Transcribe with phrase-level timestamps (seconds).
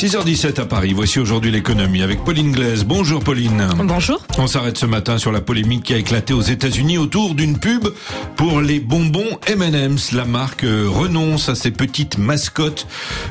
[0.00, 2.84] 6h17 à Paris, voici aujourd'hui l'économie avec Pauline Glaise.
[2.84, 3.68] Bonjour Pauline.
[3.84, 4.24] Bonjour.
[4.38, 7.86] On s'arrête ce matin sur la polémique qui a éclaté aux États-Unis autour d'une pub
[8.34, 10.12] pour les bonbons M&M's.
[10.12, 12.86] La marque euh, renonce à ses petites mascottes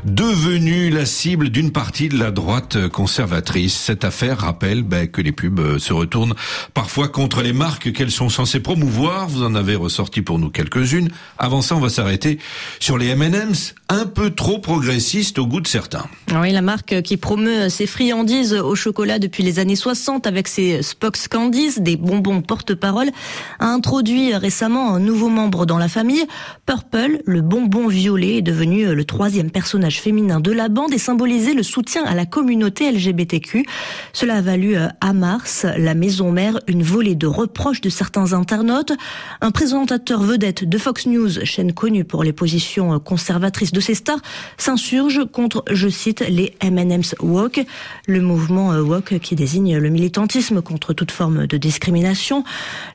[0.06, 3.76] devenues la cible d'une partie de la droite conservatrice.
[3.76, 6.36] Cette affaire rappelle ben, que les pubs euh, se retournent
[6.76, 9.28] parfois contre les marques qu'elles sont censées promouvoir.
[9.28, 11.10] Vous en avez ressorti pour nous quelques-unes.
[11.40, 12.38] Avant ça, on va s'arrêter
[12.80, 16.06] sur les M&M's un peu trop progressistes au goût de certains.
[16.40, 20.84] Oui, la marque qui promeut ses friandises au chocolat depuis les années 60 avec ses
[20.84, 23.12] Spox Candies, des bonbons porte-parole,
[23.60, 26.26] a introduit récemment un nouveau membre dans la famille.
[26.66, 31.54] Purple, le bonbon violet, est devenu le troisième personnage féminin de la bande et symbolisait
[31.54, 33.66] le soutien à la communauté LGBTQ.
[34.12, 38.92] Cela a valu à Mars, la maison mère, une volée de reproches de certains internautes.
[39.40, 44.20] Un présentateur vedette de Fox News, chaîne connue pour les positions conservatrices de ses stars,
[44.58, 47.66] s'insurge contre, je cite, les M&M's Walk,
[48.08, 52.44] le mouvement euh, Walk qui désigne le militantisme contre toute forme de discrimination.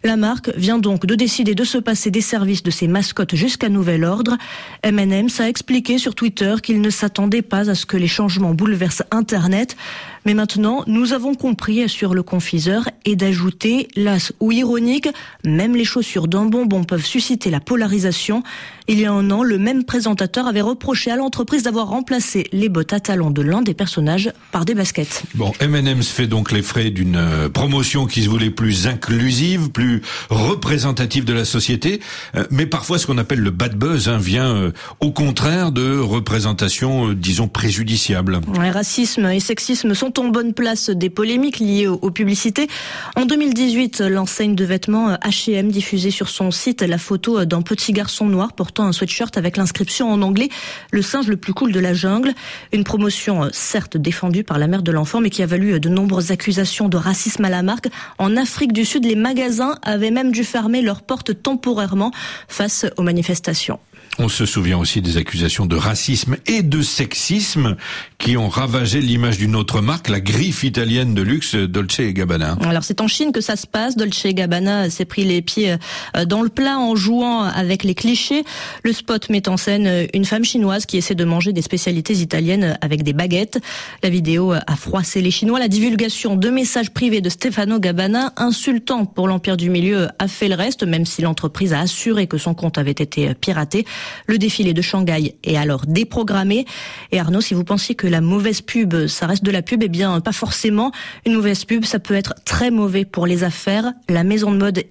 [0.02, 3.68] La marque vient donc de décider de se passer des services de ses mascottes jusqu'à
[3.68, 4.36] nouvel ordre.
[4.82, 9.02] M&M's a expliqué sur Twitter qu'il ne s'attendait pas à ce que les changements bouleversent
[9.10, 9.76] Internet.
[10.24, 15.08] Mais maintenant, nous avons compris, assure le confiseur, et d'ajouter, las ou ironique,
[15.44, 18.42] même les chaussures d'un bonbon peuvent susciter la polarisation.
[18.88, 22.68] Il y a un an, le même présentateur avait reproché à l'entreprise d'avoir remplacé les
[22.68, 25.24] bottes à talons de l'un des personnages par des baskets.
[25.34, 30.02] Bon, M&M's fait donc les frais d'une euh, promotion qui se voulait plus inclusive, plus
[30.30, 32.00] représentative de la société,
[32.34, 35.98] euh, mais parfois ce qu'on appelle le bad buzz hein, vient euh, au contraire de
[35.98, 38.40] représentations, disons, préjudiciables.
[38.58, 42.68] Ouais, racisme et sexisme sont en bonne place des polémiques liées aux, publicités.
[43.16, 48.26] En 2018, l'enseigne de vêtements H&M diffusait sur son site la photo d'un petit garçon
[48.26, 50.48] noir portant un sweatshirt avec l'inscription en anglais
[50.92, 52.34] «Le singe le plus cool de la jungle».
[52.72, 56.30] Une promotion certes défendue par la mère de l'enfant, mais qui a valu de nombreuses
[56.30, 57.88] accusations de racisme à la marque.
[58.18, 62.12] En Afrique du Sud, les magasins avaient même dû fermer leurs portes temporairement
[62.48, 63.78] face aux manifestations.
[64.18, 67.76] On se souvient aussi des accusations de racisme et de sexisme
[68.18, 72.56] qui ont ravagé l'image d'une autre marque, la griffe italienne de luxe Dolce Gabbana.
[72.62, 73.96] Alors c'est en Chine que ça se passe.
[73.96, 75.76] Dolce Gabbana s'est pris les pieds
[76.16, 78.44] euh, dans le plat en jouant avec les clichés.
[78.84, 82.78] Le spot met en scène une femme chinoise qui essaie de manger des spécialités italiennes
[82.80, 83.58] avec des baguettes.
[84.02, 85.58] La vidéo a froissé les Chinois.
[85.58, 90.48] La divulgation de messages privés de Stefano Gabbana, insultant pour l'empire du milieu, a fait
[90.48, 93.84] le reste, même si l'entreprise a assuré que son compte avait été piraté.
[94.26, 96.66] Le défilé de Shanghai est alors déprogrammé.
[97.12, 99.88] Et Arnaud, si vous pensiez que la mauvaise pub, ça reste de la pub, eh
[99.88, 100.92] bien, pas forcément.
[101.26, 103.92] Une mauvaise pub, ça peut être très mauvais pour les affaires.
[104.08, 104.82] La maison de mode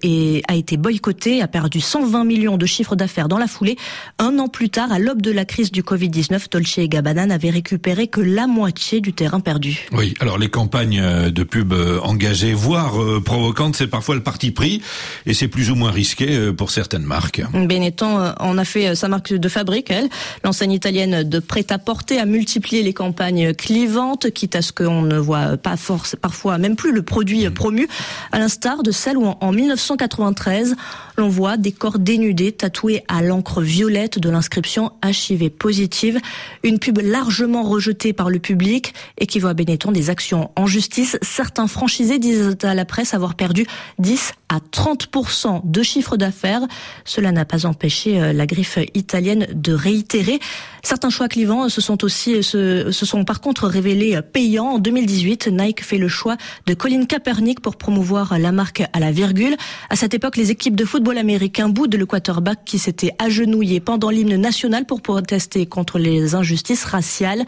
[0.48, 3.78] a été boycottée, a perdu 120 millions de chiffres d'affaires dans la foulée.
[4.20, 8.08] Un an plus tard, à l'aube de la crise du Covid-19, Dolce Gabbana n'avait récupéré
[8.08, 9.88] que la moitié du terrain perdu.
[9.92, 14.24] Oui, alors les campagnes euh, de pub euh, engagées, voire euh, provocantes, c'est parfois le
[14.24, 14.82] parti pris
[15.26, 17.42] et c'est plus ou moins risqué pour certaines marques.
[17.54, 20.08] Benetton en a fait sa marque de fabrique, elle.
[20.46, 25.58] L'enseigne italienne de prêt-à-porter a multiplié les campagnes clivantes, quitte à ce qu'on ne voit
[25.58, 27.54] pas force, parfois même plus le produit mmh.
[27.54, 27.90] promu,
[28.32, 30.78] à l'instar de celle où en 1993,
[31.18, 36.20] l'on voit des corps dénudés tatoués à l'encre violette de l'inscription HIV positive,
[36.64, 41.18] une pub largement rejetée par le public et qui voit Benetton des actions en justice.
[41.22, 43.66] Certains franchisés disent à la presse avoir perdu
[44.00, 46.62] 10 à 30% de chiffre d'affaires.
[47.06, 50.40] Cela n'a pas empêché euh, la griffe italienne de réitérer.
[50.84, 54.74] Certains choix clivants se sont aussi se, sont par contre révélés payants.
[54.74, 59.12] En 2018, Nike fait le choix de Colin Kaepernick pour promouvoir la marque à la
[59.12, 59.56] virgule.
[59.90, 64.10] À cette époque, les équipes de football américain boudent le quarterback qui s'était agenouillé pendant
[64.10, 67.44] l'hymne national pour protester contre les injustices raciales.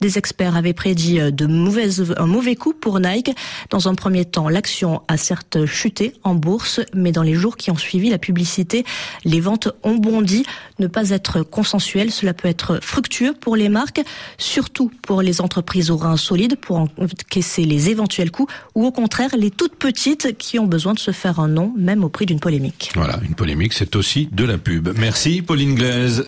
[0.00, 3.34] Des experts avaient prédit de mauvaises, un mauvais coup pour Nike.
[3.70, 7.72] Dans un premier temps, l'action a certes chuté en bourse, mais dans les jours qui
[7.72, 8.84] ont suivi la publicité,
[9.24, 10.44] les ventes ont bondi.
[10.78, 14.02] Ne pas être consensuel, cela peut être fructueux pour les marques,
[14.38, 18.46] surtout pour les entreprises aux reins solides pour encaisser les éventuels coûts
[18.76, 22.04] ou au contraire les toutes petites qui ont besoin de se faire un nom même
[22.04, 22.92] au prix d'une polémique.
[23.02, 24.90] Voilà, une polémique, c'est aussi de la pub.
[24.98, 26.18] Merci Pauline Glaise.